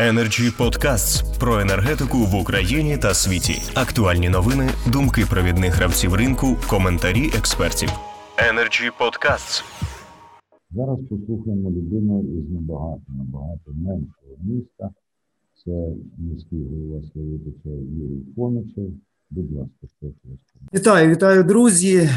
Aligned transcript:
Energy 0.00 0.50
Podcasts 0.58 1.38
про 1.40 1.60
енергетику 1.60 2.18
в 2.18 2.34
Україні 2.34 2.98
та 2.98 3.14
світі. 3.14 3.62
Актуальні 3.74 4.28
новини, 4.28 4.70
думки 4.92 5.24
провідних 5.30 5.74
гравців 5.74 6.14
ринку, 6.14 6.56
коментарі 6.68 7.26
експертів. 7.38 7.88
Energy 8.50 8.90
Podcasts. 9.00 9.64
Зараз 10.70 10.98
послухаємо 11.10 11.70
людину 11.70 12.24
із 12.38 12.50
набагато 12.50 13.02
набагато 13.08 13.70
меншого 13.74 14.36
міста. 14.42 14.90
Це 15.64 15.70
міський 16.18 16.64
голова 16.64 17.02
Славутича 17.12 17.68
Юрій 17.68 18.22
Фомичев. 18.36 18.90
Будь 19.30 19.52
ласка, 19.52 19.86
прошу 20.00 20.14
вас. 20.24 20.38
Вітаю, 20.74 21.10
вітаю, 21.10 21.44
друзі. 21.44 22.10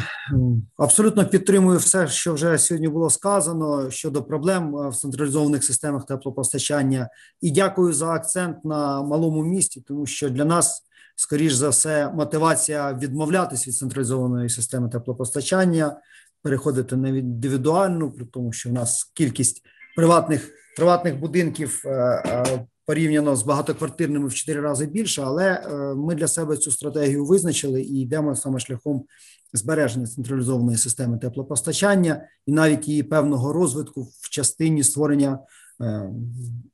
Абсолютно 0.78 1.26
підтримую 1.26 1.78
все, 1.78 2.08
що 2.08 2.34
вже 2.34 2.58
сьогодні 2.58 2.88
було 2.88 3.10
сказано 3.10 3.92
щодо 3.92 4.24
проблем 4.24 4.76
е, 4.76 4.90
в 4.90 4.96
централізованих 4.96 5.64
системах 5.64 6.06
теплопостачання. 6.06 7.10
І 7.42 7.52
дякую 7.52 7.94
за 7.94 8.08
акцент 8.08 8.66
на 8.66 9.04
малому 9.04 9.44
місті, 9.44 9.82
тому 9.82 10.06
що 10.06 10.30
для 10.30 10.46
нас, 10.46 10.84
скоріш 11.16 11.54
за 11.54 11.70
все, 11.70 12.12
мотивація 12.14 12.94
відмовлятися 12.94 13.70
від 13.70 13.78
централізованої 13.78 14.50
системи 14.50 14.90
теплопостачання, 14.90 15.98
переходити 16.42 16.96
на 16.96 17.10
індивідуальну, 17.10 18.12
при 18.12 18.26
тому, 18.26 18.54
що 18.54 18.70
в 18.70 18.74
нас 18.74 19.12
кількість 19.14 19.62
приватних 19.96 20.52
приватних 20.76 21.20
будинків 21.20 21.82
е, 21.86 21.90
е, 21.90 22.66
порівняно 22.86 23.36
з 23.36 23.44
багатоквартирними 23.44 24.28
в 24.28 24.34
4 24.34 24.62
рази 24.62 24.86
більше, 24.86 25.22
але 25.22 25.46
е, 25.54 25.96
ми 25.96 26.16
для 26.16 26.28
себе 26.28 26.58
цю 26.58 26.72
стратегію 26.72 27.26
визначили 27.26 27.82
і 27.82 28.02
йдемо 28.02 28.36
саме 28.36 28.60
шляхом 28.60 29.06
збереження 29.54 30.08
централізованої 30.08 30.78
системи 30.78 31.18
теплопостачання 31.18 32.28
і 32.46 32.52
навіть 32.52 32.88
її 32.88 33.04
певного 33.04 33.54
розвитку 33.54 34.02
в 34.02 34.30
частині 34.30 34.84
створення 34.84 35.40
е, 35.82 36.10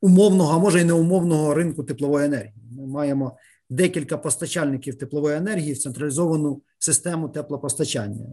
умовного, 0.01 0.55
а 0.55 0.59
може 0.59 0.81
й 0.81 0.85
неумовного 0.85 1.53
ринку 1.53 1.83
теплової 1.83 2.25
енергії. 2.25 2.53
Ми 2.71 2.87
маємо 2.87 3.37
декілька 3.69 4.17
постачальників 4.17 4.97
теплової 4.97 5.37
енергії 5.37 5.73
в 5.73 5.79
централізовану 5.79 6.61
систему 6.79 7.29
теплопостачання. 7.29 8.25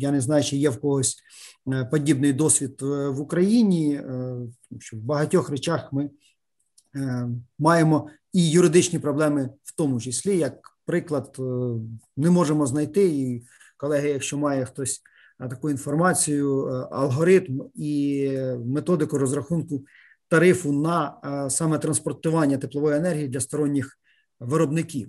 Я 0.00 0.10
не 0.10 0.20
знаю, 0.20 0.44
чи 0.44 0.56
є 0.56 0.70
в 0.70 0.80
когось 0.80 1.16
е, 1.72 1.84
подібний 1.84 2.32
досвід 2.32 2.76
в 2.82 3.20
Україні, 3.20 4.00
що 4.78 4.96
в 4.96 5.00
багатьох 5.00 5.50
речах 5.50 5.92
ми. 5.92 6.10
Е, 6.96 7.28
маємо 7.58 8.08
і 8.32 8.50
юридичні 8.50 8.98
проблеми, 8.98 9.50
в 9.64 9.76
тому 9.76 10.00
числі, 10.00 10.38
як 10.38 10.54
приклад, 10.86 11.36
е, 11.38 11.42
не 12.16 12.30
можемо 12.30 12.66
знайти. 12.66 13.06
І 13.06 13.42
колеги, 13.76 14.08
якщо 14.08 14.38
має 14.38 14.64
хтось 14.64 15.02
е, 15.40 15.48
таку 15.48 15.70
інформацію, 15.70 16.66
алгоритм 16.90 17.60
і 17.74 18.28
методику 18.66 19.18
розрахунку 19.18 19.84
тарифу 20.28 20.72
на 20.72 21.16
саме 21.50 21.78
транспортування 21.78 22.58
теплової 22.58 22.96
енергії 22.96 23.28
для 23.28 23.40
сторонніх 23.40 23.98
виробників. 24.40 25.08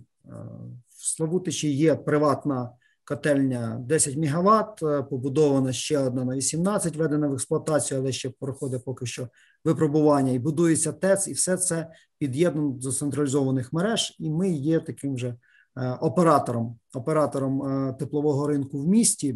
В 0.90 1.08
Славутичі 1.08 1.74
є 1.74 1.96
приватна 1.96 2.70
котельня 3.06 3.78
10 3.88 4.18
МВт, 4.18 5.10
побудована 5.10 5.74
ще 5.74 6.00
одна 6.00 6.26
на 6.26 6.36
18, 6.36 6.96
введена 6.96 7.28
в 7.28 7.34
експлуатацію, 7.34 8.00
але 8.00 8.12
ще 8.12 8.30
проходить 8.30 8.86
поки 8.86 9.06
що 9.06 9.28
випробування. 9.66 10.32
І 10.32 10.40
будується 10.40 10.92
ТЕЦ, 10.94 11.28
і 11.28 11.34
все 11.34 11.58
це 11.58 11.92
під'єднано 12.18 12.70
до 12.70 12.92
централізованих 12.92 13.74
мереж. 13.74 14.16
І 14.20 14.30
ми 14.30 14.50
є 14.50 14.80
таким 14.80 15.18
же 15.18 15.36
е, 15.78 15.92
оператором, 16.02 16.80
оператором 16.94 17.64
е, 17.64 17.94
теплового 17.94 18.48
ринку 18.48 18.80
в 18.80 18.88
місті. 18.88 19.36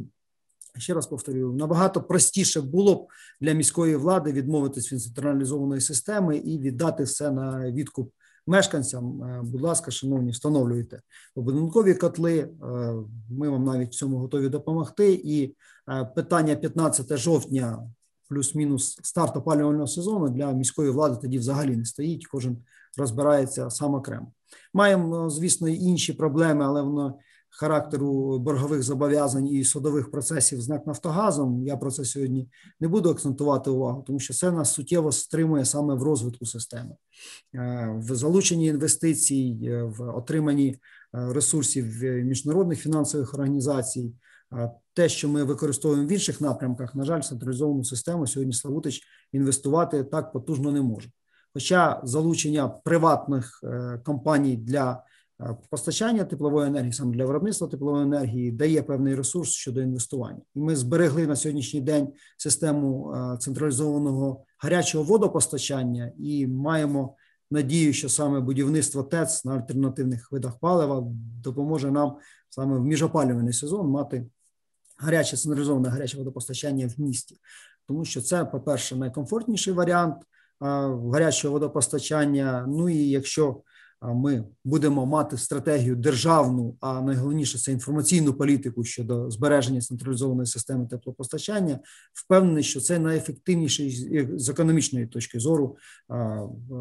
Ще 0.77 0.93
раз 0.93 1.07
повторюю, 1.07 1.53
набагато 1.53 2.01
простіше 2.01 2.61
було 2.61 2.95
б 2.95 3.07
для 3.41 3.53
міської 3.53 3.95
влади 3.95 4.31
відмовитись 4.31 4.93
від 4.93 5.01
централізованої 5.01 5.81
системи 5.81 6.37
і 6.37 6.59
віддати 6.59 7.03
все 7.03 7.31
на 7.31 7.71
відкуп 7.71 8.11
мешканцям. 8.47 9.23
Е, 9.23 9.41
будь 9.43 9.61
ласка, 9.61 9.91
шановні, 9.91 10.31
встановлюйте 10.31 11.01
побудинкові 11.35 11.93
котли. 11.93 12.39
Е, 12.39 12.49
ми 13.29 13.49
вам 13.49 13.63
навіть 13.63 13.89
в 13.89 13.95
цьому 13.95 14.17
готові 14.17 14.49
допомогти. 14.49 15.21
І 15.23 15.55
е, 15.89 16.05
питання 16.15 16.55
15 16.55 17.17
жовтня, 17.17 17.89
плюс-мінус 18.29 18.99
старт 19.03 19.37
опалювального 19.37 19.87
сезону 19.87 20.29
для 20.29 20.51
міської 20.51 20.89
влади 20.89 21.17
тоді 21.21 21.39
взагалі 21.39 21.77
не 21.77 21.85
стоїть. 21.85 22.27
Кожен 22.27 22.57
розбирається 22.97 23.69
сам 23.69 23.93
окремо. 23.93 24.31
Маємо, 24.73 25.29
звісно, 25.29 25.67
інші 25.67 26.13
проблеми, 26.13 26.65
але 26.65 26.81
воно 26.81 27.19
характеру 27.49 28.39
боргових 28.39 28.83
зобов'язань 28.83 29.47
і 29.47 29.63
судових 29.63 30.11
процесів 30.11 30.61
знак 30.61 30.87
Нафтогазом. 30.87 31.63
Я 31.63 31.77
про 31.77 31.91
це 31.91 32.05
сьогодні 32.05 32.49
не 32.79 32.87
буду 32.87 33.09
акцентувати 33.09 33.69
увагу, 33.69 34.03
тому 34.07 34.19
що 34.19 34.33
це 34.33 34.51
нас 34.51 34.73
суттєво 34.73 35.11
стримує 35.11 35.65
саме 35.65 35.93
в 35.93 36.03
розвитку 36.03 36.45
системи, 36.45 36.95
е, 37.55 37.95
в 37.99 38.15
залученні 38.15 38.67
інвестицій, 38.67 39.59
е, 39.63 39.83
в 39.83 40.17
отриманні 40.17 40.69
е, 40.69 40.77
ресурсів 41.33 42.03
міжнародних 42.03 42.79
фінансових 42.79 43.33
організацій. 43.33 44.13
Те, 44.93 45.09
що 45.09 45.29
ми 45.29 45.43
використовуємо 45.43 46.07
в 46.07 46.11
інших 46.11 46.41
напрямках, 46.41 46.95
на 46.95 47.03
жаль, 47.03 47.21
централізовану 47.21 47.83
систему 47.83 48.27
сьогодні 48.27 48.53
Славутич 48.53 49.01
інвестувати 49.31 50.03
так 50.03 50.33
потужно 50.33 50.71
не 50.71 50.81
може. 50.81 51.09
Хоча 51.53 52.01
залучення 52.03 52.67
приватних 52.67 53.63
компаній 54.05 54.57
для 54.57 55.03
постачання 55.69 56.23
теплової 56.23 56.67
енергії, 56.67 56.93
саме 56.93 57.15
для 57.15 57.25
виробництва 57.25 57.67
теплової 57.67 58.03
енергії, 58.03 58.51
дає 58.51 58.81
певний 58.81 59.15
ресурс 59.15 59.49
щодо 59.49 59.81
інвестування, 59.81 60.41
і 60.55 60.59
ми 60.59 60.75
зберегли 60.75 61.27
на 61.27 61.35
сьогоднішній 61.35 61.81
день 61.81 62.07
систему 62.37 63.13
е, 63.13 63.37
централізованого 63.37 64.43
гарячого 64.59 65.03
водопостачання 65.03 66.11
і 66.19 66.47
маємо 66.47 67.15
надію, 67.51 67.93
що 67.93 68.09
саме 68.09 68.39
будівництво 68.39 69.03
ТЕЦ 69.03 69.45
на 69.45 69.53
альтернативних 69.53 70.31
видах 70.31 70.59
палива 70.59 71.03
допоможе 71.43 71.91
нам 71.91 72.15
саме 72.49 72.77
в 72.77 72.85
міжопалювальний 72.85 73.53
сезон 73.53 73.89
мати 73.89 74.25
гаряче 74.97 75.37
централізоване 75.37 75.89
гаряче 75.89 76.17
водопостачання 76.17 76.87
в 76.87 77.01
місті, 77.01 77.37
тому 77.87 78.05
що 78.05 78.21
це, 78.21 78.45
по 78.45 78.59
перше, 78.59 78.95
найкомфортніший 78.95 79.73
варіант 79.73 80.15
е, 80.15 80.25
гарячого 81.13 81.51
водопостачання. 81.53 82.65
Ну 82.67 82.89
і 82.89 83.09
якщо 83.09 83.61
ми 84.01 84.43
будемо 84.63 85.05
мати 85.05 85.37
стратегію 85.37 85.95
державну, 85.95 86.75
а 86.79 87.01
найголовніше 87.01 87.57
це 87.57 87.71
інформаційну 87.71 88.33
політику 88.33 88.83
щодо 88.83 89.31
збереження 89.31 89.81
централізованої 89.81 90.47
системи 90.47 90.87
теплопостачання. 90.87 91.79
Впевнений, 92.13 92.63
що 92.63 92.81
це 92.81 92.99
найефективніший 92.99 93.91
з 94.37 94.49
економічної 94.49 95.07
точки 95.07 95.39
зору 95.39 95.77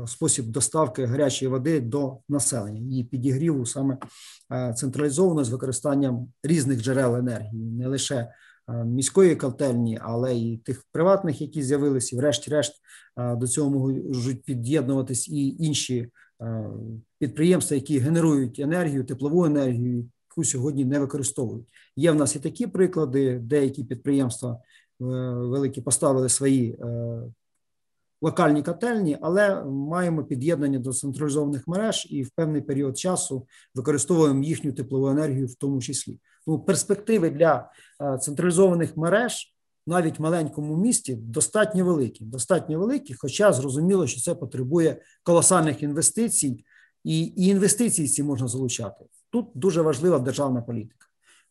спосіб 0.06 0.46
доставки 0.46 1.06
гарячої 1.06 1.50
води 1.50 1.80
до 1.80 2.18
населення, 2.28 2.80
її 2.80 3.04
підігріву 3.04 3.66
саме 3.66 3.98
централізовано 4.74 5.44
з 5.44 5.50
використанням 5.50 6.32
різних 6.42 6.82
джерел 6.82 7.16
енергії, 7.16 7.64
не 7.64 7.88
лише 7.88 8.28
Міської 8.86 9.36
котельні, 9.36 9.98
але 10.02 10.36
і 10.36 10.56
тих 10.56 10.84
приватних, 10.92 11.40
які 11.40 11.62
з'явилися, 11.62 12.16
і 12.16 12.18
врешті-решт 12.18 12.74
до 13.16 13.46
цього 13.48 13.70
можуть 13.70 14.44
під'єднуватись 14.44 15.28
і 15.28 15.48
інші 15.48 16.00
Е, 16.02 16.10
підприємства, 17.18 17.74
які 17.74 17.98
генерують 17.98 18.58
енергію, 18.58 19.04
теплову 19.04 19.44
енергію, 19.44 20.08
яку 20.30 20.44
сьогодні 20.44 20.84
не 20.84 20.98
використовують. 20.98 21.66
Є 21.96 22.10
в 22.10 22.14
нас 22.14 22.36
і 22.36 22.40
такі 22.40 22.66
приклади, 22.66 23.38
деякі 23.38 23.84
підприємства 23.84 24.52
е, 24.52 24.58
великі 25.34 25.80
поставили 25.80 26.28
свої 26.28 26.72
е, 26.72 27.22
локальні 28.22 28.62
котельні, 28.62 29.18
але 29.20 29.64
маємо 29.64 30.24
під'єднання 30.24 30.78
до 30.78 30.92
централізованих 30.92 31.68
мереж 31.68 32.06
і 32.10 32.22
в 32.22 32.30
певний 32.30 32.62
період 32.62 32.98
часу 32.98 33.46
використовуємо 33.74 34.44
їхню 34.44 34.72
теплову 34.72 35.08
енергію, 35.08 35.46
в 35.46 35.54
тому 35.54 35.82
числі. 35.82 36.18
Тому 36.46 36.58
перспективи 36.58 37.30
для 37.30 37.70
централізованих 38.20 38.96
мереж 38.96 39.55
навіть 39.86 40.20
маленькому 40.20 40.76
місті 40.76 41.14
достатньо 41.14 41.84
великі, 41.84 42.24
достатньо 42.24 42.78
великі, 42.78 43.14
хоча 43.14 43.52
зрозуміло, 43.52 44.06
що 44.06 44.20
це 44.20 44.34
потребує 44.34 45.00
колосальних 45.22 45.82
інвестицій, 45.82 46.64
і 47.04 47.20
і 47.20 47.46
інвестиції 47.46 48.08
ці 48.08 48.22
можна 48.22 48.48
залучати. 48.48 49.04
Тут 49.30 49.46
дуже 49.54 49.82
важлива 49.82 50.18
державна 50.18 50.62
політика. 50.62 51.06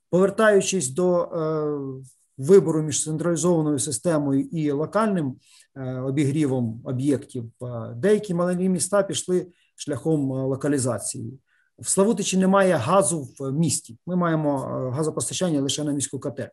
Повертаючись 0.10 0.90
до 0.90 1.22
е, 1.24 2.06
вибору 2.38 2.82
між 2.82 3.04
централізованою 3.04 3.80
системою 3.80 4.42
і 4.42 4.72
локальним 4.72 5.36
е, 5.76 6.00
обігрівом 6.00 6.82
об'єктів, 6.84 7.44
е, 7.62 7.94
деякі 7.96 8.34
маленькі 8.34 8.70
міста 8.70 9.04
пішли 9.04 9.48
шляхом 9.76 10.34
е, 10.34 10.36
локалізації. 10.36 11.40
В 11.80 11.90
Славутичі 11.90 12.38
немає 12.38 12.76
газу 12.76 13.28
в 13.40 13.52
місті. 13.52 13.98
Ми 14.06 14.16
маємо 14.16 14.66
е, 14.66 14.96
газопостачання 14.96 15.62
лише 15.62 15.84
на 15.84 15.92
міську 15.92 16.20
котельню. 16.20 16.52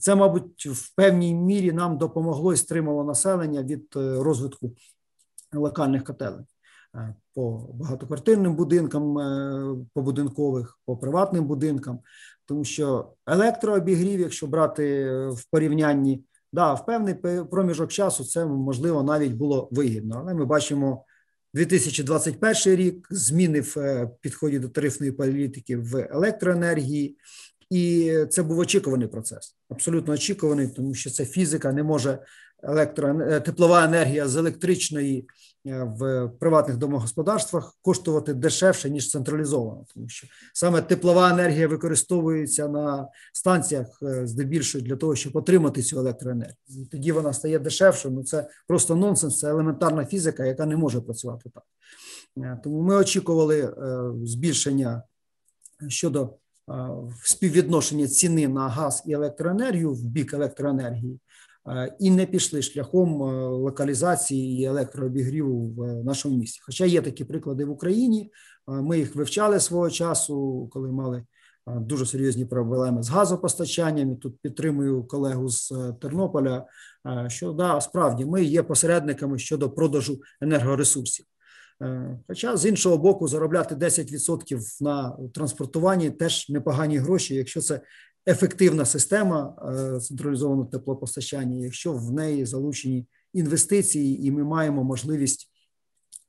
Це, 0.00 0.14
мабуть, 0.14 0.66
в 0.66 0.94
певній 0.94 1.34
мірі 1.34 1.72
нам 1.72 1.98
допомогло 1.98 2.52
і 2.52 2.56
стримало 2.56 3.04
населення 3.04 3.62
від 3.62 3.86
е, 3.96 4.22
розвитку 4.22 4.72
локальних 5.52 6.04
котелень 6.04 6.46
е, 6.94 7.14
по 7.34 7.70
багатоквартирним 7.74 8.56
будинкам, 8.56 9.18
е, 9.18 9.76
по 9.94 10.02
будинкових, 10.02 10.78
по 10.86 10.96
приватним 10.96 11.44
будинкам, 11.44 11.98
тому 12.44 12.64
що 12.64 13.12
електрообігрів, 13.26 14.20
якщо 14.20 14.46
брати 14.46 15.16
в 15.28 15.44
порівнянні, 15.50 16.24
да, 16.52 16.74
в 16.74 16.86
певний 16.86 17.14
проміжок 17.50 17.90
часу 17.90 18.24
це 18.24 18.46
можливо 18.46 19.02
навіть 19.02 19.32
було 19.32 19.68
вигідно, 19.72 20.18
але 20.20 20.34
ми 20.34 20.44
бачимо 20.44 21.04
2021 21.54 22.76
рік, 22.76 23.08
зміни 23.10 23.60
в 23.60 24.06
підході 24.20 24.58
до 24.58 24.68
тарифної 24.68 25.12
політики 25.12 25.76
в 25.76 26.08
електроенергії, 26.10 27.16
і 27.70 28.12
це 28.30 28.42
був 28.42 28.58
очікуваний 28.58 29.08
процес, 29.08 29.56
абсолютно 29.68 30.14
очікуваний, 30.14 30.68
тому 30.68 30.94
що 30.94 31.10
це 31.10 31.24
фізика 31.24 31.72
не 31.72 31.82
може 31.82 32.18
електро... 32.64 33.20
Е, 33.20 33.40
теплова 33.40 33.84
енергія 33.84 34.28
з 34.28 34.36
електричної 34.36 35.26
е, 35.66 35.82
в 35.98 36.30
приватних 36.40 36.76
домогосподарствах 36.76 37.76
коштувати 37.82 38.34
дешевше 38.34 38.90
ніж 38.90 39.10
централізовано, 39.10 39.84
тому 39.94 40.08
що 40.08 40.26
саме 40.54 40.82
теплова 40.82 41.30
енергія 41.30 41.68
використовується 41.68 42.68
на 42.68 43.08
станціях 43.32 43.86
е, 44.02 44.26
здебільшого 44.26 44.84
для 44.84 44.96
того, 44.96 45.16
щоб 45.16 45.36
отримати 45.36 45.82
цю 45.82 45.98
електроенергію. 45.98 46.56
І 46.68 46.84
тоді 46.84 47.12
вона 47.12 47.32
стає 47.32 47.58
дешевше. 47.58 48.10
Ну 48.10 48.24
це 48.24 48.48
просто 48.68 48.96
нонсенс, 48.96 49.38
це 49.38 49.50
елементарна 49.50 50.06
фізика, 50.06 50.44
яка 50.44 50.66
не 50.66 50.76
може 50.76 51.00
працювати 51.00 51.50
так. 51.54 51.64
Тому 52.64 52.82
ми 52.82 52.96
очікували 52.96 53.74
збільшення 54.24 55.02
щодо 55.88 56.30
співвідношення 57.22 58.08
ціни 58.08 58.48
на 58.48 58.68
газ 58.68 59.02
і 59.06 59.12
електроенергію 59.12 59.92
в 59.92 60.04
бік 60.04 60.34
електроенергії. 60.34 61.20
Е, 61.68 61.96
і 61.98 62.10
не 62.10 62.26
пішли 62.26 62.62
шляхом 62.62 63.22
е, 63.22 63.46
локалізації 63.46 64.60
і 64.60 64.64
електрообігріву 64.64 65.68
в 65.68 66.04
нашому 66.04 66.36
місті. 66.36 66.60
Хоча 66.62 66.84
є 66.84 67.02
такі 67.02 67.24
приклади 67.24 67.64
в 67.64 67.70
Україні, 67.70 68.30
е, 68.68 68.72
ми 68.72 68.98
їх 68.98 69.16
вивчали 69.16 69.60
свого 69.60 69.90
часу, 69.90 70.68
коли 70.72 70.92
мали 70.92 71.24
дуже 71.66 72.06
серйозні 72.06 72.44
проблеми 72.44 73.02
з 73.02 73.08
газопостачанням. 73.08 74.12
І 74.12 74.16
Тут 74.16 74.38
підтримую 74.42 75.04
колегу 75.04 75.48
з 75.48 75.72
Тернополя. 76.00 76.66
Що 77.28 77.52
да, 77.52 77.80
справді 77.80 78.24
ми 78.24 78.44
є 78.44 78.62
посередниками 78.62 79.38
щодо 79.38 79.70
продажу 79.70 80.20
енергоресурсів. 80.40 81.26
Хоча 82.26 82.56
з 82.56 82.66
іншого 82.66 82.98
боку, 82.98 83.28
заробляти 83.28 83.74
10% 83.74 84.60
на 84.80 85.16
транспортуванні 85.34 86.10
теж 86.10 86.48
непогані 86.48 86.98
гроші, 86.98 87.34
якщо 87.34 87.60
це 87.60 87.80
ефективна 88.28 88.84
система 88.84 89.56
е, 89.96 90.00
централізованого 90.00 90.68
теплопостачання, 90.68 91.64
якщо 91.64 91.92
в 91.92 92.12
неї 92.12 92.46
залучені 92.46 93.06
інвестиції, 93.32 94.26
і 94.26 94.30
ми 94.30 94.44
маємо 94.44 94.84
можливість 94.84 95.50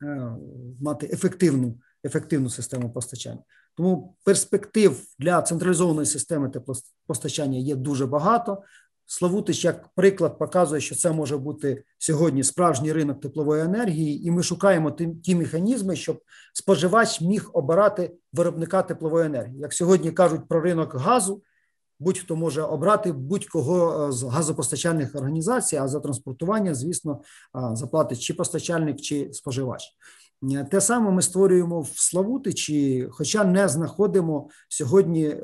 е, 0.04 0.36
мати 0.82 1.10
ефективну 1.14 1.78
ефективну 2.06 2.50
систему 2.50 2.90
постачання. 2.90 3.44
Тому 3.78 4.16
перспектив 4.24 5.02
для 5.20 5.42
централізованої 5.42 6.06
системи 6.06 6.50
теплопостачання 6.50 7.58
є 7.58 7.76
дуже 7.76 8.06
багато. 8.06 8.64
Славутич, 9.06 9.66
як 9.66 9.90
приклад, 9.96 10.40
показує, 10.40 10.82
що 10.82 10.96
це 10.96 11.12
може 11.12 11.38
бути 11.38 11.84
сьогодні 11.98 12.44
справжній 12.44 12.94
ринок 12.94 13.22
теплової 13.22 13.64
енергії, 13.64 14.28
і 14.28 14.32
ми 14.32 14.44
шукаємо 14.44 14.92
ті, 14.92 15.08
ті 15.08 15.36
механізми, 15.36 15.96
щоб 15.96 16.20
споживач 16.54 17.22
міг 17.22 17.50
обирати 17.54 18.12
виробника 18.34 18.82
теплової 18.82 19.26
енергії. 19.26 19.60
Як 19.60 19.74
сьогодні 19.74 20.12
кажуть 20.12 20.48
про 20.48 20.62
ринок 20.62 20.96
газу, 20.96 21.42
будь-хто 22.00 22.36
може 22.36 22.62
обрати 22.62 23.12
будь-кого 23.12 24.08
е, 24.08 24.12
з 24.12 24.24
газопостачальних 24.24 25.16
організацій, 25.16 25.78
а 25.78 25.88
за 25.88 26.00
транспортування, 26.00 26.76
звісно, 26.76 27.22
заплатить 27.74 28.20
чи 28.20 28.34
постачальник, 28.34 29.02
чи 29.02 29.30
споживач. 29.34 29.96
Е, 30.54 30.64
те 30.72 30.82
саме 30.82 31.12
ми 31.12 31.22
створюємо 31.22 31.82
в 31.82 31.92
Славутичі, 31.96 33.08
хоча 33.12 33.44
не 33.44 33.68
знаходимо 33.68 34.50
сьогодні 34.70 35.28
е, 35.28 35.42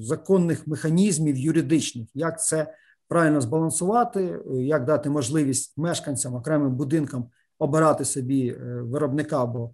законних 0.00 0.66
механізмів 0.66 1.36
юридичних, 1.36 2.08
як 2.14 2.42
це 2.42 2.74
правильно 3.08 3.40
збалансувати, 3.40 4.40
як 4.50 4.84
дати 4.84 5.10
можливість 5.10 5.78
мешканцям 5.78 6.34
окремим 6.34 6.74
будинкам 6.74 7.30
обирати 7.58 8.04
собі 8.04 8.52
виробника 8.82 9.42
або 9.42 9.70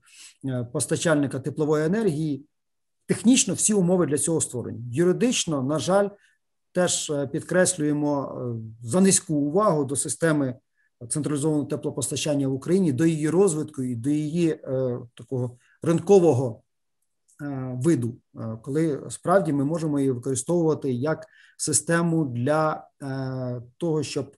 постачальника 0.73 1.41
теплової 1.41 1.85
енергії 1.87 2.47
Технічно 3.07 3.55
всі 3.55 3.75
умови 3.75 4.07
для 4.07 4.19
цього 4.19 4.41
створені. 4.41 4.81
Юридично, 4.93 5.63
на 5.63 5.79
жаль, 5.79 6.09
теж 6.73 7.11
е, 7.11 7.27
підкреслюємо 7.27 8.23
е, 8.25 8.87
за 8.89 9.01
низьку 9.01 9.35
увагу 9.35 9.85
до 9.85 9.97
системи 9.97 10.55
централізованого 11.09 11.65
теплопостачання 11.65 12.49
в 12.49 12.53
Україні, 12.53 12.93
до 12.93 13.07
її 13.07 13.31
розвитку 13.31 13.83
і 13.83 13.97
до 13.97 14.11
її 14.11 14.51
е, 14.51 14.99
такого 15.15 15.59
ринкового 15.83 16.61
е, 16.61 16.63
виду, 17.75 18.15
е, 18.37 18.59
коли 18.63 19.03
справді 19.09 19.53
ми 19.53 19.65
можемо 19.65 19.99
її 19.99 20.11
використовувати 20.11 20.93
як 20.93 21.27
систему 21.57 22.25
для 22.25 22.89
е, 23.03 23.63
того, 23.77 24.03
щоб 24.03 24.37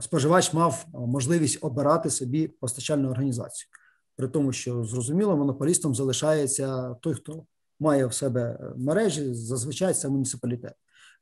споживач 0.00 0.54
мав 0.54 0.86
можливість 0.92 1.58
обирати 1.60 2.10
собі 2.10 2.48
постачальну 2.48 3.10
організацію, 3.10 3.68
при 4.16 4.28
тому, 4.28 4.52
що 4.52 4.84
зрозуміло, 4.84 5.36
монополістом 5.36 5.94
залишається 5.94 6.94
той, 6.94 7.14
хто 7.14 7.44
має 7.80 8.06
в 8.06 8.14
себе 8.14 8.58
мережі, 8.76 9.34
зазвичай 9.34 9.94
це 9.94 10.08
муніципалітет, 10.08 10.74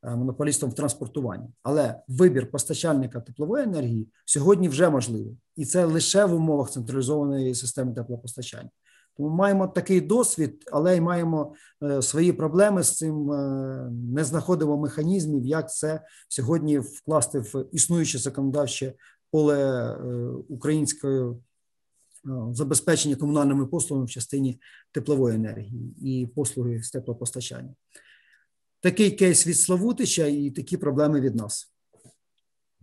е, 0.02 0.16
монополістом 0.16 0.70
в 0.70 0.74
транспортуванні. 0.74 1.48
Але 1.62 2.00
вибір 2.08 2.50
постачальника 2.50 3.20
теплової 3.20 3.64
енергії 3.64 4.08
сьогодні 4.24 4.68
вже 4.68 4.90
можливий, 4.90 5.36
і 5.56 5.64
це 5.64 5.84
лише 5.84 6.24
в 6.24 6.34
умовах 6.34 6.70
централізованої 6.70 7.54
системи 7.54 7.94
теплопостачання. 7.94 8.70
Тому 9.16 9.28
маємо 9.28 9.68
такий 9.68 10.00
досвід, 10.00 10.64
але 10.72 10.96
й 10.96 11.00
маємо 11.00 11.54
е, 11.82 12.02
свої 12.02 12.32
проблеми 12.32 12.82
з 12.82 12.96
цим. 12.96 13.32
Е, 13.32 13.90
не 14.14 14.24
знаходимо 14.24 14.76
механізмів, 14.76 15.46
як 15.46 15.72
це 15.72 16.00
сьогодні 16.28 16.78
вкласти 16.78 17.38
в 17.38 17.64
існуюче 17.72 18.18
законодавче 18.18 18.92
поле 19.30 19.92
української 20.48 21.34
Е, 22.26 22.54
забезпечення 22.54 23.16
комунальними 23.16 23.66
послугами 23.66 24.06
в 24.06 24.10
частині 24.10 24.60
теплової 24.92 25.34
енергії 25.34 25.94
і 26.02 26.26
послуги 26.26 26.82
з 26.82 26.90
теплопостачання. 26.90 27.74
Такий 28.80 29.10
кейс 29.10 29.46
від 29.46 29.58
Славутича 29.58 30.26
і 30.26 30.50
такі 30.50 30.76
проблеми 30.76 31.20
від 31.20 31.36
нас. 31.36 31.72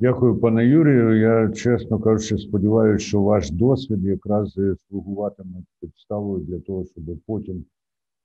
Дякую, 0.03 0.39
пане 0.39 0.65
Юрію. 0.65 1.19
Я 1.19 1.51
чесно 1.51 1.99
кажучи, 1.99 2.37
сподіваюся, 2.37 3.05
що 3.05 3.21
ваш 3.21 3.51
досвід 3.51 4.03
якраз 4.03 4.59
слугуватиме 4.89 5.63
підставою 5.81 6.43
для 6.43 6.59
того, 6.59 6.85
щоб 6.85 7.03
потім 7.25 7.65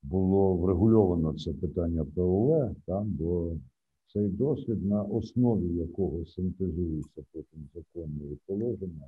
було 0.02 0.56
врегульовано 0.56 1.34
це 1.34 1.52
питання 1.52 2.06
ПОВ, 2.14 2.70
там, 2.86 3.06
бо 3.06 3.52
цей 4.12 4.28
досвід, 4.28 4.86
на 4.86 5.02
основі 5.02 5.76
якого 5.76 6.26
синтезуються 6.26 7.22
потім 7.32 7.68
закони 7.74 8.32
і 8.32 8.38
положення, 8.46 9.06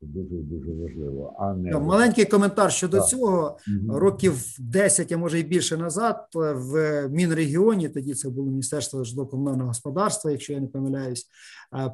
це 0.00 0.06
дуже 0.06 0.42
дуже 0.42 0.72
важливо. 0.72 1.36
А 1.38 1.54
не 1.54 1.78
маленький 1.78 2.24
коментар 2.24 2.72
щодо 2.72 2.98
так. 2.98 3.08
цього 3.08 3.58
угу. 3.68 3.98
років 3.98 4.44
10, 4.58 5.12
а 5.12 5.16
може 5.16 5.40
і 5.40 5.42
більше 5.42 5.76
назад, 5.76 6.26
в 6.34 7.08
Мінрегіоні, 7.08 7.88
тоді 7.88 8.14
це 8.14 8.28
було 8.28 8.46
міністерство 8.46 9.04
житлово-комунального 9.04 9.68
господарства, 9.68 10.30
якщо 10.30 10.52
я 10.52 10.60
не 10.60 10.66
помиляюсь, 10.66 11.26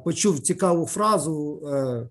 почув 0.03 0.39
цікаву 0.39 0.85
фразу. 0.85 1.61
Е, 1.67 2.07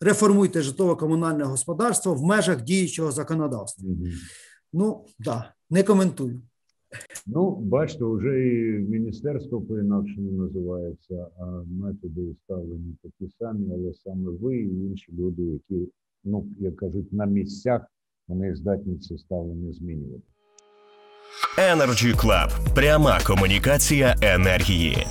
реформуйте 0.00 0.62
житлово-комунальне 0.62 1.44
господарство 1.44 2.14
в 2.14 2.22
межах 2.22 2.62
діючого 2.62 3.12
законодавства. 3.12 3.88
Угу. 3.88 4.06
Ну 4.72 5.04
так, 5.04 5.14
да, 5.18 5.54
не 5.70 5.82
коментую. 5.82 6.42
Ну, 7.26 7.56
бачите, 7.56 8.04
вже 8.04 8.46
і 8.48 8.78
міністерство 8.78 9.60
по-інакшому 9.60 10.30
називається, 10.30 11.26
а 11.38 11.62
методи 11.70 12.34
ставлені 12.44 12.96
такі 13.02 13.32
самі, 13.38 13.74
але 13.74 13.94
саме 13.94 14.30
ви 14.30 14.56
і 14.56 14.86
інші 14.86 15.12
люди, 15.12 15.42
які, 15.42 15.88
ну, 16.24 16.46
як 16.58 16.76
кажуть, 16.76 17.12
на 17.12 17.26
місцях 17.26 17.82
вони 18.28 18.54
здатні 18.54 18.98
це 18.98 19.18
ставлення 19.18 19.72
змінювати. 19.72 20.22
Energy 21.58 22.14
Club. 22.14 22.74
пряма 22.74 23.20
комунікація 23.26 24.16
енергії. 24.22 25.06